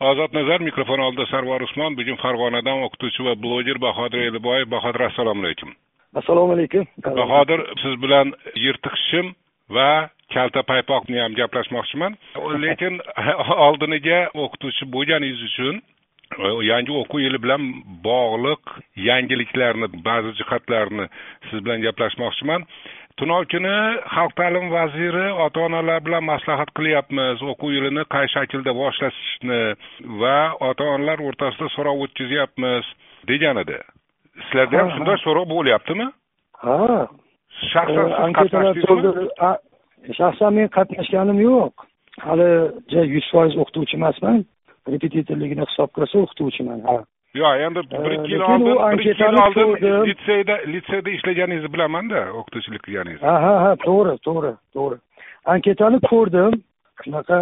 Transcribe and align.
ozod 0.00 0.32
nazar 0.32 0.60
mikrofon 0.60 1.00
oldida 1.00 1.26
sarvar 1.26 1.62
usmon 1.66 1.96
bugun 1.98 2.18
farg'onadan 2.22 2.84
o'qituvchi 2.86 3.24
va 3.26 3.34
bloger 3.44 3.78
bahodir 3.82 4.20
eliboyev 4.30 4.70
bahodir 4.70 5.02
assalomu 5.10 5.42
alaykum 5.44 5.74
assalomu 6.20 6.52
alaykum 6.56 6.84
bahodir 7.20 7.60
siz 7.82 7.96
bilan 8.04 8.32
yirtiq 8.64 8.94
shim 9.08 9.34
va 9.76 9.90
kalta 10.34 10.62
paypoqni 10.70 11.18
ham 11.24 11.34
gaplashmoqchiman 11.40 12.14
lekin 12.64 13.00
oldiniga 13.68 14.20
o'qituvchi 14.44 14.90
bo'lganingiz 14.94 15.42
uchun 15.50 15.82
yangi 16.70 16.92
o'quv 17.00 17.24
yili 17.26 17.42
bilan 17.44 17.62
bog'liq 18.08 18.62
yangiliklarni 19.08 19.88
ba'zi 20.08 20.30
jihatlarni 20.40 21.06
siz 21.50 21.58
bilan 21.64 21.82
gaplashmoqchiman 21.86 22.70
tunov 23.18 23.44
kuni 23.52 23.76
xalq 24.14 24.32
ta'limi 24.38 24.70
vaziri 24.70 25.26
ota 25.44 25.60
onalar 25.66 26.00
bilan 26.06 26.24
maslahat 26.32 26.70
qilyapmiz. 26.78 27.42
O'quv 27.52 27.72
yilini 27.76 28.04
qay 28.14 28.26
shaklda 28.34 28.74
boshlashni 28.80 29.60
va 30.22 30.38
ota 30.68 30.84
onalar 30.94 31.22
o'rtasida 31.28 31.68
so'rov 31.76 32.04
o'tkazyapmiz 32.04 32.84
degan 33.30 33.62
edi 33.64 33.78
sizlarda 34.44 34.78
ham 34.80 34.90
shunday 34.96 35.18
so'rov 35.24 35.46
bo'lyaptimi? 35.54 36.06
Ha. 36.64 36.78
Shaxsan 37.72 38.08
siz 38.38 38.50
qatnashdingizmi? 38.52 39.26
shaxsan 40.18 40.50
men 40.58 40.72
qatnashganim 40.78 41.38
yo'q. 41.48 41.86
Hali 42.26 42.48
yuz 43.14 43.26
foiz 43.32 43.58
o'qituvchi 43.62 43.98
emasman. 44.00 44.42
Repetitorligini 44.94 45.64
hisob 45.70 45.90
qilsa 45.96 46.24
o'qituvchiman. 46.24 46.84
Ha 46.88 46.98
yo'q 47.40 47.64
endi 47.66 47.80
bir 47.92 48.12
yil 48.32 48.42
oldin 48.50 48.98
bir 48.98 49.04
yil 49.04 49.38
oldin 49.44 49.68
litseyda 50.08 50.54
litseyda 50.74 51.10
ishlaganingizni 51.16 51.72
bilamanda 51.74 52.20
o'qituvchilik 52.38 52.82
qilganingizni 52.86 53.28
ha 53.28 53.36
ha 53.46 53.54
ha 53.64 53.72
to'g'ri 53.86 54.14
to'g'ri 54.26 54.52
to'g'ri 54.76 54.98
anketani 55.54 55.98
ko'rdim 56.10 56.52
shunaqa 57.02 57.38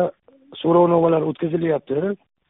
so'rovnomalar 0.63 1.23
o'tkazilyapti 1.31 2.01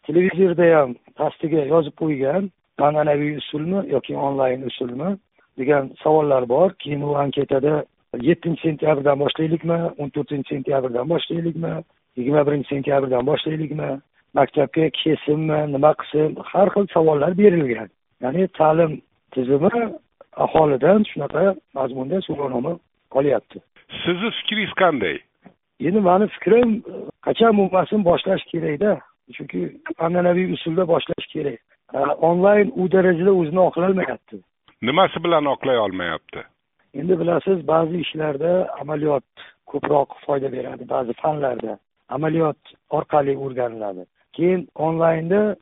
televizorda 0.06 0.66
ham 0.77 0.90
pastiga 1.20 1.62
yozib 1.74 1.95
qo'ygan 2.02 2.51
an'anaviy 2.88 3.37
usulmi 3.42 3.78
yoki 3.95 4.16
onlayn 4.29 4.63
usulmi? 4.70 5.10
degan 5.59 5.90
savollar 6.02 6.48
bor. 6.48 6.73
Keyin 6.79 7.01
u 7.01 7.15
anketada 7.16 7.85
yettinchi 8.29 8.63
sentyabrdan 8.68 9.20
boshlaylikmi 9.20 9.79
o'n 10.01 10.10
to'rtinchi 10.16 10.48
sentyabrdan 10.54 11.09
boshlaylikmi 11.13 11.73
yigirma 12.16 12.42
birinchi 12.46 12.68
sentyabrdan 12.74 13.26
boshlaylikmi 13.30 13.88
maktabga 14.38 14.87
kelsinmi 15.01 15.59
nima 15.74 15.92
qilsin 16.01 16.37
har 16.51 16.68
xil 16.74 16.87
savollar 16.95 17.32
berilgan. 17.42 17.88
Ya'ni 18.23 18.48
ta'lim 18.59 18.92
tizimi 19.34 19.73
aholidan 20.45 21.01
shunaqa 21.10 21.45
mazmunda 21.76 22.20
so'rovnoma 22.29 22.73
olyapti. 23.18 23.59
Sizni 24.02 24.30
fikringiz 24.38 24.73
qanday? 24.82 25.16
Endi 25.87 26.01
mani 26.09 26.26
fikrim 26.37 26.70
qachon 27.26 27.52
bo'lmasin 27.60 28.01
boshlash 28.09 28.45
kerakda 28.52 28.92
chunki 29.37 29.60
an'anaviy 30.07 30.52
usulda 30.57 30.84
boshlash 30.92 31.26
kerak. 31.34 31.60
Onlayn 32.29 32.68
u 32.80 32.90
darajada 32.95 33.32
o'zini 33.40 33.62
oqlolmayapti. 33.68 34.37
Nimasi 34.88 35.24
bilan 35.24 35.45
oqlay 35.54 35.79
olmayapti? 35.87 36.40
Endi 37.01 37.14
bilasiz 37.20 37.59
ba'zi 37.73 37.96
ishlarda 38.04 38.52
amaliyot 38.80 39.29
ko'proq 39.70 40.09
foyda 40.24 40.48
beradi 40.57 40.84
ba'zi 40.95 41.12
fanlarda 41.23 41.73
amaliyot 42.16 42.60
orqali 42.98 43.34
o'rganiladi 43.45 44.04
keyin 44.37 44.68
onlaynda 44.74 45.56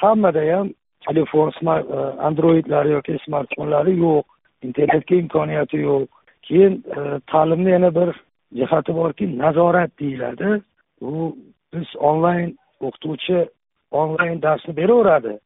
hammada 0.00 0.42
ham 0.52 0.68
telefon 1.08 1.50
smart 1.58 1.90
e, 1.90 1.98
androidlari 2.28 2.90
yoki 2.96 3.18
smartfonlari 3.24 3.96
yo'q. 3.98 4.24
Internetga 4.62 5.16
imkoniyati 5.16 5.76
yo'q. 5.76 6.06
Keyin 6.42 6.84
e, 6.96 7.00
ta'limni 7.32 7.70
yana 7.70 7.94
bir 7.94 8.10
jihati 8.58 8.94
borki 8.94 9.38
nazorat 9.38 9.90
deyiladi. 10.00 10.62
U 11.00 11.36
biz 11.74 11.88
onlayn 12.10 12.58
o'qituvchi 12.80 13.48
onlayn 13.90 14.42
darsni 14.42 14.76
beraveradi. 14.76 15.38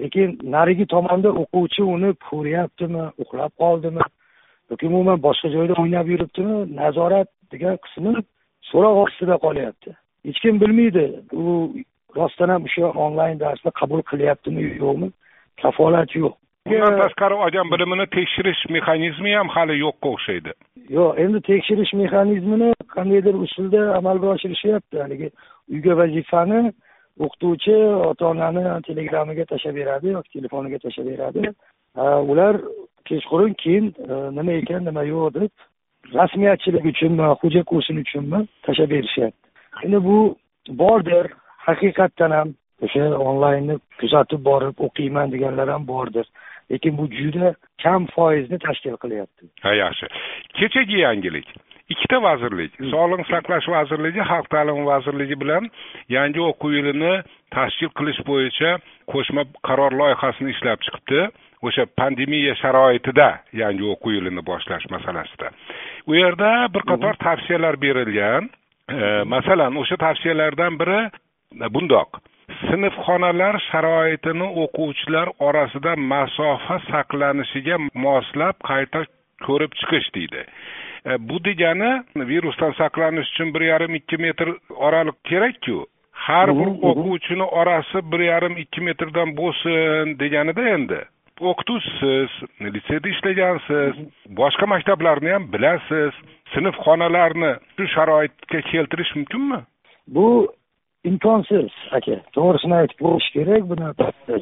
Lekin 0.00 0.38
narigi 0.42 0.86
tomonda 0.86 1.30
o'quvchi 1.42 1.82
uni 1.94 2.10
ko'ryaptimi 2.30 3.04
uxlab 3.22 3.52
qoldimi 3.62 4.02
yoki 4.70 4.86
umuman 4.86 5.22
boshqa 5.26 5.48
joyda 5.56 5.74
o'ynab 5.82 6.06
yuribdimi 6.12 6.58
nazorat 6.76 7.28
degan 7.52 7.76
qismi 7.84 8.12
so'roq 8.70 8.96
ostida 9.04 9.36
qolyapti. 9.46 9.90
Hech 10.26 10.38
kim 10.44 10.60
bilmaydi. 10.60 11.04
U 11.32 11.44
rostdan 12.16 12.48
ham 12.54 12.62
o'sha 12.68 12.92
onlayn 13.06 13.40
darsni 13.40 13.70
qabul 13.80 14.02
qilyaptimi 14.10 14.62
yo'qmi? 14.82 15.08
Kafolat 15.62 16.16
yo'q. 16.22 16.34
Bundan 16.66 16.98
tashqari 17.02 17.34
olgan 17.44 17.70
bilimini 17.72 18.06
tekshirish 18.16 18.60
mexanizmi 18.76 19.30
ham 19.38 19.48
hali 19.54 19.74
yo'qqa 19.84 20.08
o'xshaydi. 20.14 20.52
Yo'q 20.96 21.10
endi 21.22 21.40
tekshirish 21.50 21.92
mexanizmini 22.02 22.70
qandaydir 22.94 23.34
usulda 23.46 23.80
amalga 23.98 24.26
oshirishyapti. 24.34 24.96
Haligi 25.04 25.28
uyga 25.72 25.96
vazifani 26.00 26.60
o'qituvchi 27.24 27.76
ota 28.10 28.26
onani 28.32 28.64
telegramiga 28.88 29.44
tashlab 29.52 29.74
beradi 29.80 30.14
yoki 30.16 30.30
telefoniga 30.36 30.78
tashlab 30.84 31.06
beradi. 31.12 31.40
Ular 32.32 32.54
kechqurun 33.08 33.52
keyin 33.62 33.86
e, 34.12 34.14
nima 34.38 34.52
ekan 34.60 34.84
nima 34.88 35.02
yo'q 35.12 35.34
deb 35.34 35.50
rasmiyatchilik 36.18 36.84
uchunmi 36.92 37.24
xo'ja 37.42 37.62
ko'rsin 37.72 37.96
uchunmi 38.04 38.38
tashlab 38.66 38.90
berishyapti. 38.94 39.46
Endi 39.84 40.04
bu 40.08 40.18
bordir 40.82 41.26
haqiqatdan 41.66 42.36
ham 42.38 42.48
o'sha 42.84 43.08
onlaynni 43.28 43.78
kuzatib 44.00 44.44
borib 44.50 44.76
o'qiyman 44.86 45.32
deganlar 45.34 45.68
ham 45.74 45.86
bordir. 45.92 46.26
Lekin 46.70 46.96
bu 46.98 47.08
juda 47.20 47.54
kam 47.82 48.06
foizni 48.14 48.58
tashkil 48.66 48.96
qilyapti. 49.02 49.50
Ha 49.64 49.74
yaxshi. 49.74 50.06
Kechagi 50.58 51.02
yangilik. 51.06 51.48
Ikkita 51.92 52.18
vazirlik. 52.22 52.72
Sog'liqni 52.92 53.26
saqlash 53.32 53.66
vazirligi 53.74 54.22
xalq 54.30 54.46
ta'limi 54.54 54.84
vazirligi 54.92 55.36
bilan 55.42 55.64
yangi 56.16 56.40
o'quv 56.50 56.76
yilini 56.78 57.14
tashkil 57.56 57.90
qilish 57.98 58.20
bo'yicha 58.30 58.70
qo'shma 59.12 59.42
qaror 59.68 59.92
loyihasini 60.00 60.54
ishlab 60.54 60.78
chiqibdi. 60.86 61.24
O'sha 61.66 61.84
pandemiya 62.00 62.54
sharoitida 62.62 63.28
yangi 63.62 63.84
o'quv 63.94 64.14
yilini 64.16 64.42
boshlash 64.50 64.86
masalasida. 64.94 65.50
U 66.10 66.14
yerda 66.22 66.50
bir 66.74 66.86
qator 66.90 67.18
tavsiyalar 67.26 67.74
berilgan. 67.86 68.48
Masalan 69.34 69.76
o'sha 69.82 69.96
tavsiyalardan 70.06 70.78
biri 70.80 71.00
bundoq 71.74 72.20
sinfxonalar 72.58 73.58
sharoitini 73.70 74.46
o'quvchilar 74.62 75.28
orasida 75.48 75.92
masofa 76.12 76.76
saqlanishiga 76.90 77.76
moslab 78.04 78.56
qayta 78.70 79.04
ko'rib 79.46 79.72
chiqish 79.80 80.08
deydi. 80.16 80.42
E, 81.06 81.10
bu 81.28 81.36
degani 81.44 81.90
virusdan 82.30 82.72
saqlanish 82.80 83.30
uchun 83.32 83.54
bir 83.54 83.62
yarim 83.72 83.94
ikki 84.00 84.16
metr 84.26 84.48
oraliq 84.88 85.16
kerakku. 85.30 85.78
Har 86.26 86.48
bir 86.58 86.68
o'quvchini 86.90 87.46
orasi 87.60 87.98
bir 88.12 88.20
yarim 88.32 88.56
ikki 88.64 88.80
metrdan 88.88 89.36
bo'lsin 89.40 90.18
deganida 90.22 90.68
endi. 90.76 91.00
O'qituvchisiz 91.50 92.30
litseyda 92.74 93.08
ishlagansiz 93.14 93.94
boshqa 94.40 94.66
maktablarni 94.74 95.32
ham 95.36 95.52
bilasiz. 95.52 96.12
Sinfxonalarni 96.54 97.52
shu 97.76 97.86
sharoitga 97.94 98.60
keltirish 98.72 99.12
mumkinmi? 99.16 99.60
Bu 100.14 100.26
imkonsiz 101.08 101.70
aka. 101.96 102.16
To'g'risini 102.36 102.76
aytib 102.80 102.98
qo'yish 103.04 103.28
kerak 103.36 103.66
buni 103.70 103.88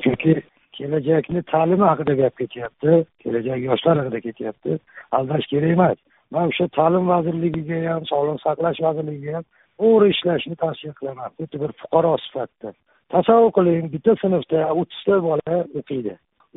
chunki 0.04 0.34
kelajakni 0.78 1.42
ta'limi 1.52 1.86
haqida 1.90 2.14
gap 2.20 2.34
ketyapti 2.40 2.94
kelajak 3.22 3.60
yoshlar 3.68 3.96
haqida 4.02 4.20
ketyapti. 4.26 4.78
Aldash 5.18 5.46
kerak 5.52 5.76
emas. 5.76 5.98
Man 6.34 6.52
o'sha 6.52 6.68
ta'lim 6.78 7.08
vazirligiga 7.12 7.78
ham 7.92 8.04
sog'liqni 8.12 8.44
saqlash 8.46 8.80
vazirligiga 8.86 9.36
ham 9.38 9.46
to'g'ri 9.80 10.10
ishlashni 10.14 10.56
tavsiya 10.64 10.92
qilaman. 10.98 11.34
Xuddi 11.38 11.62
bir 11.62 11.72
fuqaro 11.80 12.12
sifatida. 12.26 12.74
Tasavvur 13.14 13.52
qiling 13.58 13.86
bitta 13.94 14.18
sinfda 14.22 14.66
o'ttizta 14.80 15.22
bola 15.28 15.56
o'qiydi. 15.78 16.14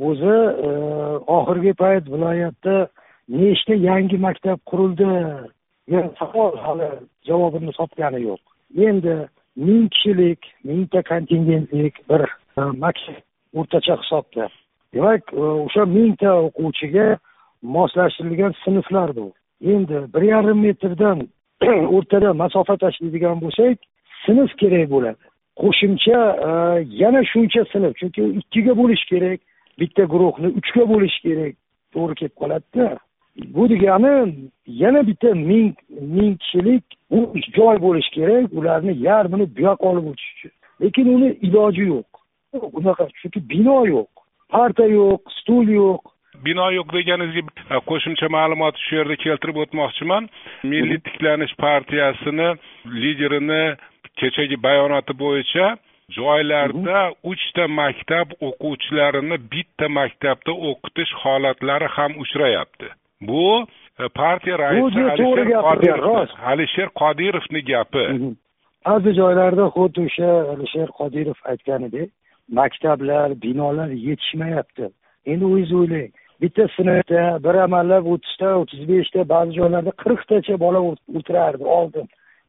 O'zi 0.07 0.35
e, 0.67 0.69
oxirgi 1.37 1.73
payt 1.83 2.05
viloyatda 2.13 2.75
nechta 3.39 3.73
yangi 3.89 4.17
maktab 4.27 4.59
qurildi? 4.69 5.11
degan 5.91 6.09
savol 6.19 6.55
hali 6.65 6.89
javobini 7.27 7.71
topgani 7.79 8.19
yo'q. 8.27 8.41
Endi 8.87 9.15
ming 9.55 9.89
kishilik 9.89 10.39
mingta 10.63 11.01
kontingentlik 11.01 12.09
bir 12.09 12.21
e, 12.57 12.61
maktab 12.61 13.15
o'rtacha 13.53 13.95
hisobda. 14.01 14.49
Demak 14.93 15.33
e, 15.33 15.41
o'sha 15.65 15.85
mingta 15.85 16.31
o'quvchiga 16.47 17.17
moslashtirilgan 17.61 18.53
sinflar 18.63 19.15
bu. 19.15 19.33
Endi 19.61 19.97
bir 20.13 20.21
yarim 20.21 20.59
metrdan 20.59 21.27
o'rtada 21.95 22.33
masofa 22.33 22.77
tashlaydigan 22.77 23.41
bo'lsak 23.43 23.77
sinf 24.25 24.51
kerak 24.61 24.89
bo'ladi. 24.95 25.23
Qo'shimcha 25.61 26.19
e, 26.47 26.51
yana 27.03 27.21
shuncha 27.31 27.65
sinf 27.73 27.93
chunki 27.99 28.21
ikkiga 28.41 28.77
bo'lish 28.81 29.05
kerak 29.11 29.39
bitta 29.79 30.03
guruhni 30.13 30.47
uchga 30.59 30.83
bo'lish 30.93 31.17
kerak. 31.25 31.53
To'g'ri 31.93 32.15
kelib 32.19 32.35
qoladida. 32.41 32.87
Bu 33.35 33.69
degani 33.69 34.35
yana 34.67 35.07
bitta 35.07 35.35
ming 35.35 35.75
ming 35.89 36.37
kishilik 36.39 36.83
joy 37.57 37.75
bo'lishi 37.85 38.11
kerak 38.11 38.53
ularni 38.53 38.93
yarmini 39.07 39.45
bu 39.55 39.61
yoqqa 39.67 39.85
olib 39.91 40.05
o'tish 40.11 40.31
uchun. 40.35 40.51
Lekin 40.81 41.07
uni 41.15 41.29
iloji 41.47 41.83
yo'q. 41.93 42.09
Unaqa 42.79 43.07
chunki 43.19 43.39
bino 43.49 43.85
yo'q 43.85 44.09
parta 44.49 44.85
yo'q 44.85 45.21
stul 45.39 45.67
yo'q. 45.81 46.01
Bino 46.45 46.65
yo'q 46.77 46.87
deganingizga 46.97 47.79
qo'shimcha 47.89 48.27
ma'lumot 48.37 48.75
shu 48.85 48.95
yerda 48.99 49.15
keltirib 49.25 49.57
o'tmoqchiman. 49.63 50.29
Milliy 50.71 50.99
tiklanish 51.05 51.55
partiyasini 51.65 52.49
liderini 53.03 53.63
kechagi 54.19 54.57
bayonoti 54.67 55.13
bo'yicha 55.23 55.67
joylarda 56.17 57.01
uchta 57.31 57.67
maktab 57.79 58.27
o'quvchilarini 58.47 59.37
bitta 59.53 59.85
maktabda 59.99 60.51
o'qitish 60.69 61.11
holatlari 61.23 61.87
ham 61.95 62.11
uchrayapti 62.23 62.87
bu 63.21 63.65
e, 63.99 64.07
partiya 64.07 64.59
raisi 64.59 64.99
alisher 65.13 65.61
qodirov 65.67 66.27
alisher 66.51 66.89
qodirovni 67.01 67.61
gapi. 67.71 68.05
Ba'zi 68.85 69.11
joylarda 69.19 69.65
xuddi 69.75 69.99
o'sha 70.07 70.29
alisher 70.53 70.89
qodirov 70.99 71.39
aytganidek 71.51 72.09
maktablar 72.59 73.29
binolar 73.43 73.89
yetishmayapti. 74.07 74.85
Endi 75.31 75.45
o'zingiz 75.45 75.73
o'ylang 75.79 76.09
bitta 76.41 76.63
sinfda 76.75 77.23
bir 77.45 77.55
amallab 77.65 78.05
o'ttizta 78.13 78.49
o'ttiz 78.61 78.81
beshta 78.91 79.29
ba'zi 79.33 79.51
joylarda 79.59 79.91
qirqtacha 80.03 80.55
bola 80.65 80.79
o'tirardi 81.17 81.65
oldin. 81.79 82.05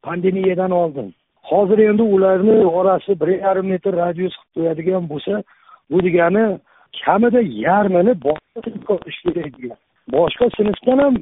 Pandemiyadan 0.06 0.70
oldin. 0.82 1.14
Hozir 1.50 1.78
endi 1.88 2.02
ularni 2.02 2.56
orasi 2.78 3.20
bir 3.20 3.28
yarim 3.44 3.66
metr 3.72 3.92
radius 4.02 4.34
qilib 4.36 4.54
qo'yadigan 4.56 5.04
bo'lsa 5.12 5.34
bu 5.90 5.98
degani 6.06 6.44
kamida 7.04 7.40
yarmini 7.66 8.12
qilish 8.88 9.18
kerak 9.24 9.52
degan 9.58 9.78
boshqa 10.10 10.46
sinfdan 10.56 10.98
ham 11.04 11.14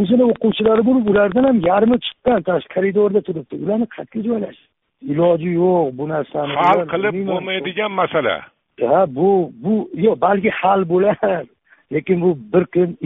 o'zini 0.00 0.24
o'quvchilari 0.32 0.82
bo'lib 0.88 1.06
ulardan 1.12 1.44
ham 1.44 1.60
yarmi 1.70 1.98
chiqqan 2.06 2.42
tashqi 2.48 2.74
koridorda 2.74 3.20
turibdi. 3.28 3.54
Ularni 3.64 3.86
qayerga 3.94 4.20
joylash 4.28 4.60
iloji 5.12 5.50
yo'q 5.62 5.98
bu 5.98 6.08
narsani. 6.08 6.54
Hal 6.62 6.80
qilib 6.92 7.16
bo'lmaydigan 7.30 7.92
masala. 8.00 8.36
Ha 8.90 9.00
bu 9.18 9.28
bu 9.64 9.74
yo'q 10.04 10.20
balki 10.26 10.50
hal 10.60 10.80
bo'lar 10.92 11.44
lekin 11.92 12.22
bu 12.24 12.30
bir 12.52 12.64
kun 12.74 12.96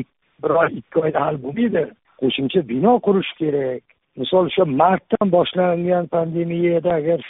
bir 0.43 0.51
oy 0.61 0.69
ikki 0.81 0.99
oyda 1.05 1.21
hal 1.27 1.37
bo'lmaydi. 1.43 1.85
Qo'shimcha 2.21 2.69
bino 2.69 2.93
qurish 3.07 3.33
kerak. 3.41 3.83
Misol 4.21 4.47
o'sha 4.51 4.65
martdan 4.65 5.27
boshlangan 5.37 6.07
pandemiyada 6.15 6.91
agar 7.01 7.21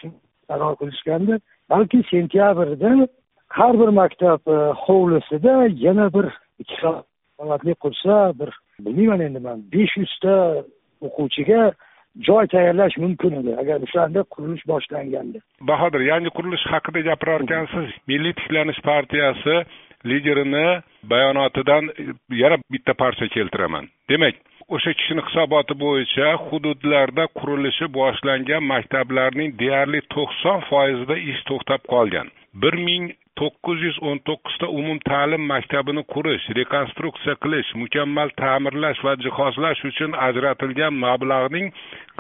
qaror 0.49 0.75
qilishganda 0.81 1.35
balki 1.71 1.99
sentyabrda 2.11 3.09
har 3.59 3.75
bir 3.81 3.91
maktab 4.01 4.41
e, 4.55 4.57
hovlisida 4.85 5.55
yana 5.87 6.07
bir 6.15 6.27
ikki 6.59 6.77
qavatli 7.43 7.75
qursa 7.85 8.19
bir 8.41 8.51
bilmayman 8.81 9.21
endi 9.27 9.41
man. 9.47 9.59
Besh 9.73 9.97
yuzta 10.03 10.35
o'quvchiga 11.07 11.63
joy 12.29 12.47
tayyorlash 12.55 12.97
mumkin 13.05 13.33
edi. 13.41 13.53
Agar 13.63 13.79
o'shanda 13.87 14.21
qurilish 14.35 14.65
boshlanganda 14.73 15.39
bahodir 15.71 16.03
yangi 16.13 16.31
qurilish 16.37 16.67
haqida 16.73 17.01
gapirarkansiz. 17.11 17.89
Milliy 18.11 18.35
tiklanish 18.41 18.81
partiyasi 18.91 19.55
liderini 20.11 20.83
bayonotidan 21.13 21.85
yana 22.43 22.57
bitta 22.73 22.95
parcha 22.95 23.27
keltiraman. 23.29 23.89
Demak 24.11 24.35
o'sha 24.75 24.93
kishini 24.99 25.23
hisoboti 25.27 25.75
bo'yicha 25.85 26.29
hududlarda 26.47 27.25
qurilishi 27.39 27.87
boshlangan 27.99 28.63
maktablarning 28.73 29.51
deyarli 29.63 30.01
to'qson 30.15 30.59
foizida 30.71 31.17
ish 31.33 31.43
to'xtab 31.49 31.83
qolgan. 31.93 32.29
Bir 32.63 32.75
ming 32.89 33.05
to'qqiz 33.41 33.79
yuz 33.87 33.99
o'n 34.09 34.19
to'qqizta 34.29 34.67
umumta'lim 34.79 35.43
maktabini 35.53 36.03
qurish 36.15 36.45
rekonstruksiya 36.61 37.35
qilish 37.45 37.71
mukammal 37.83 38.29
ta'mirlash 38.43 39.01
va 39.07 39.15
jihozlash 39.25 39.81
uchun 39.91 40.11
ajratilgan 40.29 40.95
mablag'ning 41.05 41.67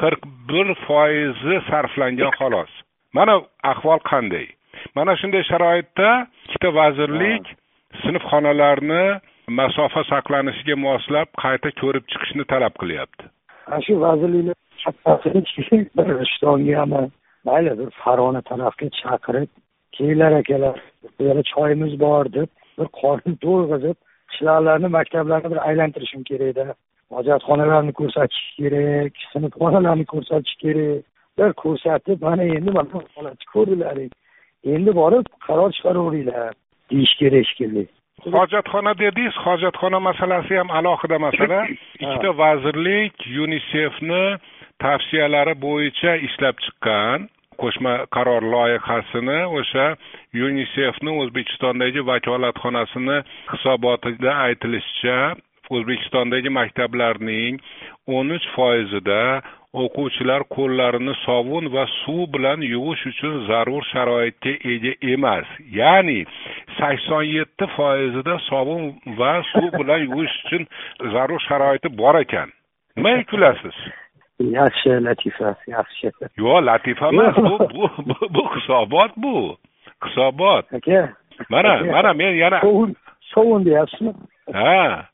qirq 0.03 0.23
bir 0.51 0.67
foizi 0.87 1.57
sarflangan 1.69 2.33
xolos. 2.39 2.73
Mana 3.17 3.35
ahvol 3.73 4.01
qanday? 4.13 4.47
Mana 4.97 5.13
shunday 5.21 5.43
sharoitda 5.51 6.09
ikkita 6.47 6.71
vazirlik 6.81 7.45
sinfxonalarni 8.03 9.05
masofa 9.59 10.03
saqlanishiga 10.13 10.77
moslab 10.87 11.29
qayta 11.45 11.71
ko'rib 11.81 12.05
chiqishni 12.13 12.45
talab 12.53 12.75
qilyapti. 12.83 13.25
Ana 13.67 13.81
shu 13.87 13.95
vazirlikni 14.07 14.55
bir 15.97 16.07
rishtongami 16.21 17.03
mayli 17.49 17.73
bir 17.81 17.91
farg'ona 18.03 18.43
tarafga 18.51 18.87
chaqirib 19.01 19.51
kelinglar 19.97 20.33
akalar 20.43 20.77
yerda 21.27 21.43
choyimiz 21.55 21.93
bor 22.05 22.25
deb 22.39 22.49
bir 22.79 22.89
qorni 23.01 23.35
to'yg'izib 23.45 23.97
qishloqlarni 24.31 24.89
maktablarni 24.99 25.49
bir 25.53 25.61
aylantirishim 25.69 26.23
kerakda. 26.31 26.67
Hojatxonalarni 27.17 27.93
ko'rsatish 28.01 28.45
kerak 28.59 29.13
sinfxonalarni 29.33 30.05
ko'rsatish 30.13 30.57
kerak. 30.65 31.03
Bir 31.39 31.51
ko'rsatib 31.63 32.19
mana 32.29 32.45
endi 32.57 32.71
mana 32.79 33.03
holatni 33.17 33.47
ko'rdilaring 33.55 34.13
endi 34.75 34.91
borib 35.01 35.27
qaror 35.47 35.71
chiqaraveringlar 35.77 36.53
deyish 36.91 37.15
kerak 37.21 37.45
shekilli 37.51 37.85
hojatxona 38.31 38.93
dedingiz 38.99 39.37
hojatxona 39.45 40.01
masalasi 40.09 40.55
ham 40.61 40.71
alohida 40.71 41.19
masala. 41.19 41.67
Ikkita 42.03 42.31
vazirlik 42.43 43.15
yunisefni 43.37 44.25
tavsiyalari 44.85 45.55
bo'yicha 45.67 46.13
ishlab 46.27 46.57
chiqqan 46.65 47.29
qo'shma 47.63 47.95
qaror 48.17 48.43
loyihasini 48.55 49.39
o'sha 49.61 49.87
yunisefni 50.41 51.17
o'zbekistondagi 51.23 52.07
vakolatxonasini 52.11 53.17
hisobotida 53.53 54.37
aytilishicha 54.47 55.19
o'zbekistondagi 55.77 56.51
maktablarning 56.59 57.61
o'n 58.17 58.37
uch 58.37 58.47
foizida 58.55 59.23
o'quvchilar 59.81 60.43
qo'llarini 60.55 61.15
sovun 61.25 61.71
va 61.75 61.85
suv 61.93 62.27
bilan 62.35 62.65
yuvish 62.73 63.05
uchun 63.11 63.39
zarur 63.49 63.85
sharoitga 63.93 64.53
ega 64.73 64.93
emas. 65.15 65.49
Ya'ni 65.79 66.19
sakson 66.79 67.25
yetti 67.37 67.69
foizida 67.77 68.37
sovun 68.49 68.93
va 69.21 69.33
suv 69.53 69.71
bilan 69.79 70.05
yuvish 70.09 70.37
uchun 70.45 70.69
zarur 71.15 71.41
sharoiti 71.49 71.97
bor 72.03 72.21
ekan. 72.25 72.53
Nimaga 72.97 73.25
kulasiz? 73.31 73.77
Yaxshi 74.51 74.91
latifa 75.07 75.55
yaxshi 75.67 76.11
yo'q 76.37 76.61
latifa 76.67 77.09
emas 77.09 77.37
bu 77.37 77.59
bu 78.09 78.15
bu 78.35 78.43
hisobot 78.55 79.13
bu 79.17 79.57
hisobot 80.05 80.65
aka 80.75 81.09
mana 81.49 81.85
mana 81.85 82.13
men 82.15 82.35
yana 82.35 82.61
sovun 83.35 83.65
deyapsizmi 83.65 84.13
ha 84.53 85.07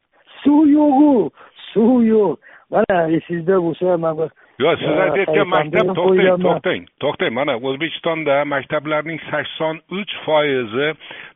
suv 0.42 0.68
yo'qu 0.68 1.30
suv 1.72 2.02
yo'q 2.04 2.36
mana 2.70 2.96
esingizda 3.16 3.56
bo'lsa 3.64 3.96
man 3.96 4.30
yo'q 4.62 4.74
siz 4.80 5.00
aytayotgan 5.04 5.48
maktab 5.54 5.90
to'xtang 5.98 6.42
to'xtang. 6.44 6.82
To'xtang 7.02 7.32
mana 7.38 7.54
o'zbekistonda 7.68 8.36
maktablarning 8.54 9.20
sakson 9.30 9.76
uch 9.98 10.12
foizi 10.24 10.88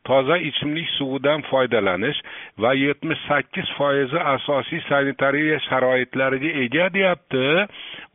toza 0.08 0.36
ichimlik 0.48 0.88
suvidan 0.96 1.44
foydalanish 1.50 2.18
va 2.62 2.72
yetmish 2.84 3.22
sakkiz 3.28 3.68
foizi 3.78 4.18
asosiy 4.34 4.82
sanitariya 4.88 5.58
sharoitlariga 5.68 6.50
ega 6.64 6.88
deyapti. 6.96 7.44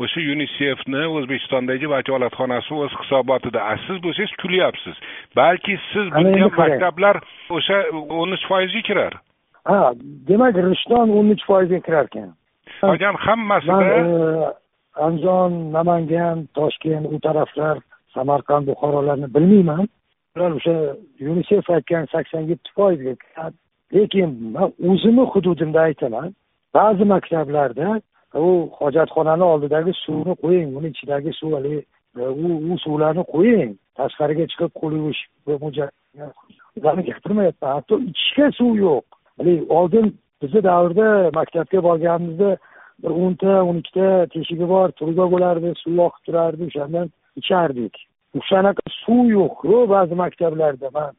O'sha 0.04 0.20
yunisefni 0.30 1.04
o'zbekistondagi 1.18 1.88
vakolatxonasi 1.96 2.74
o'z 2.84 2.98
hisobotida. 3.02 3.64
A 3.72 3.78
siz 3.86 4.04
bo'lsangiz 4.06 4.36
kulyapsiz. 4.42 4.96
Balki 5.40 5.80
siz 5.92 6.12
bilgan 6.18 6.52
maktablar 6.64 7.24
o'sha 7.58 7.78
o'n 8.20 8.36
uch 8.36 8.46
foizga 8.52 8.82
kirar. 8.90 9.14
Ha 9.70 9.80
demak 10.28 10.56
rishton 10.70 11.16
o'n 11.20 11.32
uch 11.36 11.48
foizga 11.48 11.80
kirar 11.88 12.12
ekan 12.12 12.30
qolgan 12.82 13.16
hammasida 13.26 14.54
andijon 15.06 15.52
namangan 15.78 16.48
toshkent 16.58 17.06
u 17.14 17.20
taraflar 17.20 17.78
samarqand 18.16 18.68
buxorolarni 18.70 19.28
bilmayman. 19.36 19.86
Ular 20.36 20.52
o'sha 20.58 20.76
yunisef 21.26 21.70
aytgan 21.76 22.06
sakson 22.14 22.44
yetti 22.52 22.70
foizga 22.78 23.14
lekin 23.96 24.30
man 24.56 24.70
o'zimni 24.92 25.26
hududimda 25.32 25.80
aytaman 25.90 26.30
ba'zi 26.78 27.06
maktablarda 27.14 27.90
u 28.48 28.50
hojatxonani 28.80 29.46
oldidagi 29.52 29.94
suvni 30.04 30.34
qo'ying 30.44 30.70
uni 30.78 30.88
ichidagi 30.94 31.32
suv 31.40 31.52
haligi 31.58 31.82
e, 32.20 32.22
u 32.44 32.48
u 32.72 32.78
suvlarni 32.86 33.24
qo'ying 33.34 33.72
tashqariga 33.98 34.46
chiqib 34.52 34.72
qo'l 34.80 34.94
yuvish 35.00 35.22
ularni 36.78 37.04
gapirmayapman. 37.10 37.76
Hatto 37.78 38.00
ichishga 38.12 38.48
suv 38.60 38.74
yo'q. 38.86 39.06
Haligi 39.38 39.66
oldin 39.80 40.06
bizni 40.42 40.62
davrda 40.70 41.08
maktabga 41.40 41.84
borganimizda 41.88 42.50
bir 43.04 43.12
o'nta 43.24 43.54
o'n 43.70 43.80
ikkita 43.82 44.10
teshigi 44.34 44.68
bor 44.74 44.92
truba 45.00 45.26
bo'lardi 45.34 45.74
suv 45.84 46.00
oqib 46.08 46.24
turardi 46.28 46.64
o'shandan 46.70 47.08
ichardik. 47.40 47.96
O'shanaqa 48.40 48.84
suv 49.04 49.24
yo'qku 49.38 49.86
ba'zi 49.94 50.16
maktablarda. 50.24 50.90
Man 50.98 51.14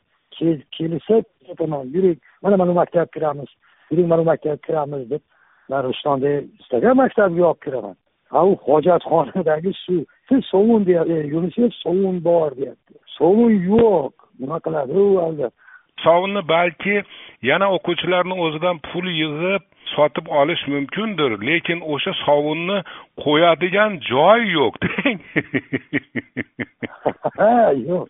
kelsa 0.77 1.23
aytaman 1.49 1.85
yuring 1.95 2.19
mana 2.43 2.57
mana 2.57 2.71
bu 2.71 2.77
maktabga 2.83 3.13
kiramiz 3.15 3.51
yuring 3.91 4.09
mana 4.09 4.21
bu 4.23 4.27
maktabga 4.33 4.67
kiramiz 4.67 5.11
deb 5.11 5.23
man 5.71 5.81
rishtonda 5.89 6.31
istagan 6.61 6.97
maktabga 7.03 7.43
olib 7.51 7.61
kiraman. 7.67 7.97
Ha 8.33 8.41
u 8.51 8.53
hojatxonadagi 8.67 9.73
suv. 9.85 10.03
Siz 10.29 10.41
sovun 10.53 10.87
deyapti 10.89 11.17
yunisef 11.35 11.73
sovun 11.85 12.17
bor 12.25 12.51
deyapti. 12.59 12.95
Sovun 13.19 13.53
yo'q. 13.73 14.13
Nima 14.41 14.59
qiladi 14.65 14.93
u 15.05 15.19
albatta. 15.27 15.68
Sovunni 16.05 16.43
balki 16.49 17.03
yana 17.51 17.67
o'quvchilarni 17.77 18.35
o'zidan 18.45 18.77
pul 18.89 19.07
yig'ib 19.21 19.63
sotib 19.95 20.27
olish 20.41 20.63
mumkindir 20.75 21.31
lekin 21.49 21.81
o'sha 21.95 22.13
sovunni 22.25 22.79
qo'yadigan 23.25 24.01
joy 24.11 24.41
yo'q 24.57 24.75
deng. 24.85 25.21
Yo'q. 27.89 28.07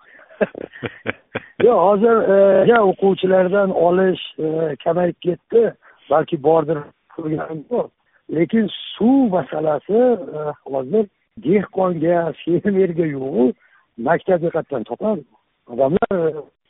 Yo'q 1.66 1.78
hozir 1.86 2.16
e, 2.34 2.80
o'quvchilardan 2.80 3.70
olish 3.86 4.24
e, 4.38 4.76
kamayib 4.84 5.16
ketdi 5.26 5.62
balki 6.10 6.42
bordir 6.42 6.78
ko'rganim 7.14 7.64
yo'q. 7.70 7.88
Lekin 8.36 8.68
suv 8.74 9.30
masalasi 9.36 10.02
e, 10.38 10.40
hozir 10.72 11.04
dehqonga 11.46 12.20
fermerga 12.42 13.06
yo'qu 13.16 13.46
maktab 14.08 14.40
qayerdan 14.44 14.82
topadi. 14.90 15.24
Odamlar 15.72 16.14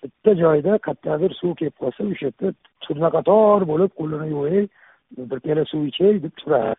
bitta 0.03 0.35
joyda 0.43 0.73
qayerdadir 0.87 1.33
suv 1.41 1.55
kelib 1.61 1.77
qolsa 1.83 2.01
o'sha 2.13 2.27
yerda 2.29 2.49
turnaqator 2.85 3.61
bo'lib 3.73 3.93
qo'lini 4.01 4.29
yuvay 4.35 4.69
bir 5.31 5.39
piyola 5.45 5.65
suv 5.73 5.83
ichay 5.91 6.23
deb 6.25 6.35
turadi. 6.41 6.75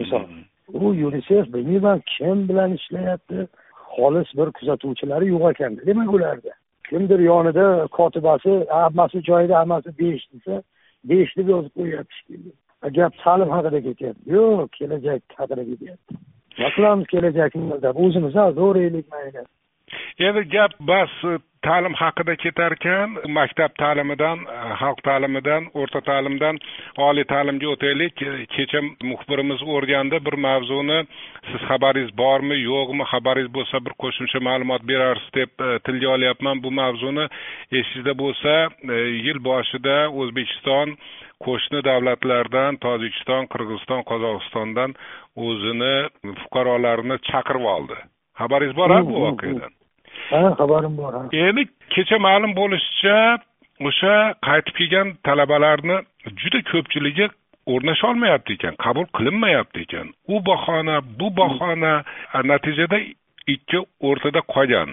Misol 0.00 0.24
u 0.72 0.94
yunisef 0.94 1.52
bilmayman 1.54 1.98
kim 2.12 2.48
bilan 2.48 2.70
ishlayapti 2.78 3.38
xolis 3.94 4.28
bir 4.38 4.48
kuzatuvchilari 4.56 5.26
yo'q 5.34 5.44
ekanda 5.52 5.86
demak 5.86 6.10
ularda 6.16 6.52
kimdir 6.88 7.20
yonida 7.30 7.86
kotibasi 7.98 8.52
hammasi 8.68 9.18
joyida 9.30 9.54
hammasi 9.60 9.88
besh 10.00 10.24
desa 10.32 10.62
besh 11.10 11.36
deb 11.36 11.48
yozib 11.54 11.72
qo'yyapti. 11.78 12.14
Shekilli 12.18 12.52
gap 12.98 13.12
ta'lim 13.22 13.50
haqida 13.56 13.80
ketyapti. 13.86 14.24
Yo'q 14.36 14.68
kelajak 14.78 15.22
haqida 15.40 15.62
ketyapti. 15.70 16.12
Nima 16.58 16.70
qilamiz 16.76 17.06
kelajakni 17.12 17.64
o'zimiz 18.04 18.32
zo'raylik 18.60 19.06
mayli. 19.12 19.42
Endi 20.26 20.42
gap 20.54 20.72
bas 20.90 21.12
ta'lim 21.66 21.94
haqida 22.00 22.34
ketar 22.42 22.72
ekan 22.76 23.16
maktab 23.36 23.72
ta'limidan 23.82 24.44
xalq 24.80 25.00
ta'limidan 25.08 25.66
o'rta 25.80 26.00
ta'limdan 26.08 26.58
oliy 27.08 27.26
ta'limga 27.32 27.68
o'taylik. 27.74 28.22
Kecha 28.54 28.80
muxbirimiz 29.10 29.64
o'rgandi 29.74 30.20
bir 30.26 30.36
mavzuni 30.46 30.98
siz 31.48 31.60
xabaringiz 31.70 32.12
bormi 32.22 32.56
yo'qmi 32.70 33.04
xabaringiz 33.12 33.50
bo'lsa 33.56 33.82
bir 33.86 33.94
qo'shimcha 34.02 34.40
ma'lumot 34.48 34.86
berarsiz 34.90 35.32
deb 35.38 35.50
e, 35.66 35.70
tilga 35.86 36.08
olyapman. 36.16 36.62
Bu 36.64 36.70
mavzuni 36.80 37.26
esingizda 37.78 38.14
bo'lsa 38.22 38.54
e, 38.94 39.00
yil 39.26 39.42
boshida 39.48 39.96
o'zbekiston 40.20 40.96
qo'shni 41.46 41.80
davlatlardan 41.90 42.80
tojikiston 42.86 43.50
qirg'iziston 43.52 44.00
qozog'istondan 44.10 44.96
o'zini 45.48 45.96
fuqarolarini 46.40 47.20
chaqirib 47.30 47.68
oldi. 47.74 48.00
Xabaringiz 48.40 48.74
bor 48.80 48.96
bu 49.10 49.20
voqeadan 49.26 49.79
ha 50.30 50.54
xabarim 50.60 50.96
bor 51.00 51.12
endi 51.46 51.62
kecha 51.94 52.18
ma'lum 52.26 52.52
bo'lishicha 52.60 53.16
o'sha 53.88 54.14
qaytib 54.48 54.74
kelgan 54.80 55.08
talabalarni 55.26 55.96
juda 56.40 56.60
ko'pchiligi 56.70 57.26
o'rnasholmayapti 57.72 58.56
ekan 58.58 58.74
qabul 58.84 59.06
qilinmayapti 59.16 59.84
ekan. 59.86 60.06
U 60.34 60.40
bahona 60.48 60.96
bu 61.18 61.28
bahona 61.40 61.92
natijada 62.50 62.98
ikki 63.54 63.78
o'rtada 64.08 64.40
qolgan 64.54 64.90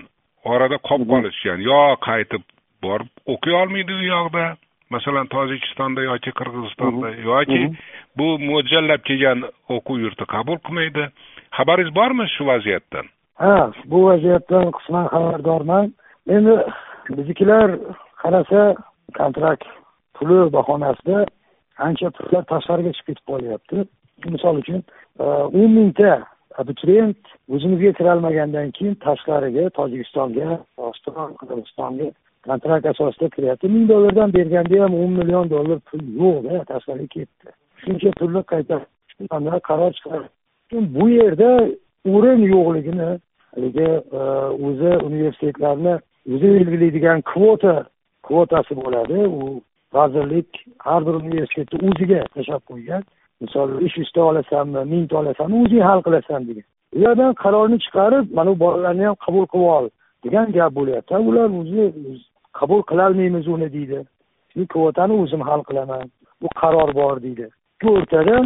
orada 0.54 0.78
qolib 0.88 1.08
qolishgan. 1.14 1.60
Yo 1.70 1.82
qaytib 2.08 2.44
borib 2.86 3.10
o'qiy 3.34 3.54
olmaydi 3.62 3.94
u 4.00 4.04
yoqda 4.14 4.46
masalan 4.96 5.28
tojikistonda 5.36 6.02
yoki 6.10 6.32
qirg'izistonda 6.40 7.10
yoki 7.30 7.62
bu 8.18 8.28
mo'ljallab 8.50 9.02
kelgan 9.10 9.40
o'quv 9.76 9.98
yurti 10.06 10.26
qabul 10.36 10.58
qilmaydi. 10.66 11.04
Xabaringiz 11.58 11.96
bormi 12.00 12.26
shu 12.36 12.44
vaziyatdan 12.52 13.06
ha 13.38 13.72
bu 13.86 14.06
vaziyatdan 14.06 14.72
qisman 14.78 15.06
xabardorman. 15.14 15.94
Endi 16.36 16.54
biznikilar 17.18 17.80
qarasa 18.22 18.76
kontrakt 19.18 19.64
puli 20.14 20.40
bahonasida 20.54 21.26
ancha 21.88 22.10
pullar 22.18 22.44
tashqariga 22.54 22.92
chiqib 22.98 23.08
ketib 23.08 23.26
qolyapti. 23.32 23.78
Misol 24.34 24.56
uchun 24.62 24.80
e, 25.20 25.24
o'n 25.60 25.72
mingta 25.78 26.14
abituriyent 26.62 27.22
o'zimizga 27.54 27.92
kirolmagandan 28.00 28.72
keyin 28.78 28.96
tashqariga 29.06 29.70
tojikistonga 29.78 30.48
qozog'iston 30.78 31.30
qirg'izistonga 31.40 32.08
kontrakt 32.48 32.86
asosida 32.94 33.30
kiryapti. 33.36 33.70
Ming 33.76 33.86
dollardan 33.92 34.34
berganda 34.38 34.84
ham 34.84 34.94
o'n 35.02 35.12
million 35.20 35.50
dollar 35.56 35.80
pul 35.90 36.04
yo'qda 36.22 36.54
e, 36.62 36.66
tashqariga 36.72 37.10
ketdi. 37.16 37.56
Shuncha 37.84 38.10
pulni 38.20 38.42
qayta 38.52 38.78
qaror 39.70 39.92
chiqardi 39.98 40.28
bu 40.98 41.10
yerda 41.10 41.50
o'rin 42.14 42.42
yo'qligini 42.54 43.10
haligi 43.58 43.90
e, 44.20 44.20
o'zi 44.68 44.92
universitetlarni 45.10 45.94
o'zi 46.34 46.48
belgilaydigan 46.56 47.22
kvota 47.22 47.86
kvotasi 48.24 48.76
bo'ladi. 48.76 49.18
U 49.28 49.62
vazirlik 49.94 50.50
har 50.80 51.06
bir 51.08 51.14
universitetni 51.14 51.90
o'ziga 51.90 52.22
tashlab 52.36 52.64
qo'ygan. 52.70 53.04
Misol 53.42 53.80
besh 53.82 53.98
yuzta 53.98 54.22
olasanmi 54.24 54.86
mingta 54.94 55.18
olasanmi 55.18 55.56
o'zing 55.66 55.84
hal 55.90 56.02
qilasan 56.08 56.48
degan. 56.48 56.68
U 56.96 57.00
yerdan 57.06 57.34
qarorni 57.44 57.78
chiqarib 57.86 58.26
mana 58.38 58.50
bu 58.52 58.60
bolalarni 58.66 59.06
ham 59.10 59.18
qabul 59.26 59.46
qilib 59.54 59.70
ol 59.78 59.90
degan 60.26 60.52
gap 60.58 60.72
bo'lyapti. 60.80 61.14
Ular 61.30 61.50
o'zi 61.62 61.84
qabul 62.60 62.82
qilolmaymiz 62.90 63.48
uni 63.48 63.70
deydi. 63.78 64.00
Kvotani 64.74 65.14
o'zim 65.24 65.42
hal 65.50 65.62
qilaman. 65.70 66.06
Bu 66.42 66.48
qaror 66.62 66.90
bor 67.00 67.16
deydi. 67.26 67.48
Shu 67.82 67.88
o'rtada 67.98 68.38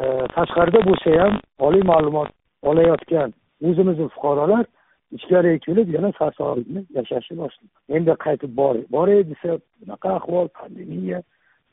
e, 0.00 0.02
tashqarida 0.36 0.80
bo'lsa 0.88 1.10
ham 1.22 1.32
oliy 1.66 1.84
ma'lumot 1.92 2.28
olayotgan 2.70 3.32
o'zimizni 3.62 4.08
fuqarolar 4.14 4.64
ichkariga 5.16 5.58
kelib 5.66 5.88
yana 5.96 6.10
sarsonlikni 6.18 6.80
yashashni 6.98 7.36
boshladi. 7.42 7.70
Endi 7.96 8.12
qaytib 8.24 8.52
bor 8.60 8.74
boray 8.96 9.20
desa 9.30 9.50
bunaqa 9.80 10.08
ahvol 10.18 10.48
pandemiya 10.58 11.22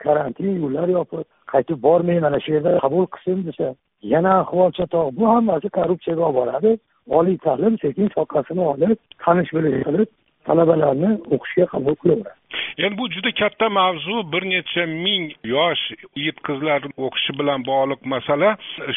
karantin 0.03 0.51
yo'llar 0.61 0.88
yopiq 0.97 1.25
qaytib 1.53 1.79
bormay 1.88 2.19
mana 2.25 2.39
shu 2.43 2.51
yerda 2.55 2.79
qabul 2.85 3.05
qilsin 3.13 3.39
desa 3.50 3.67
yana 4.13 4.31
ahvol 4.43 4.71
chatoq. 4.77 5.07
Bu 5.17 5.23
hammasi 5.33 5.69
korrupsiyaga 5.77 6.23
olib 6.29 6.39
boradi. 6.39 6.71
Oliy 7.17 7.38
ta'lim 7.45 7.77
sekin 7.83 8.07
soqasini 8.17 8.63
olib 8.73 8.97
tanish 9.23 9.51
bilish 9.55 9.83
qilib 9.88 10.09
talabalarni 10.47 11.11
o'qishga 11.35 11.65
qabul 11.73 11.95
qilaveradi. 12.01 12.38
Endi 12.83 12.97
bu 13.00 13.05
juda 13.15 13.31
katta 13.41 13.69
mavzu. 13.79 14.15
Bir 14.33 14.43
necha 14.53 14.83
ming 15.05 15.23
yosh 15.55 15.83
yigit 16.17 16.38
qizlar 16.47 16.81
o'qishi 17.05 17.31
bilan 17.39 17.59
bog'liq 17.71 18.01
masala. 18.13 18.50